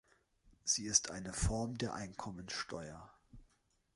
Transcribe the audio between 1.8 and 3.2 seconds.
Einkommenssteuer.